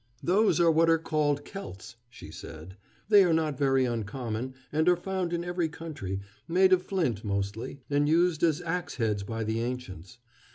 "Those 0.23 0.59
are 0.59 0.71
what 0.71 0.89
are 0.89 0.97
called 0.97 1.45
'celts,'" 1.45 1.95
she 2.09 2.31
said; 2.31 2.75
"they 3.09 3.23
are 3.23 3.33
not 3.35 3.55
very 3.55 3.85
uncommon, 3.85 4.55
and 4.71 4.89
are 4.89 4.95
found 4.95 5.31
in 5.31 5.43
every 5.43 5.69
country 5.69 6.21
made 6.47 6.73
of 6.73 6.81
flint, 6.81 7.23
mostly, 7.23 7.81
and 7.87 8.09
used 8.09 8.41
as 8.41 8.61
ax 8.61 8.95
heads 8.95 9.21
by 9.21 9.43
the 9.43 9.59
ancients. 9.61 10.17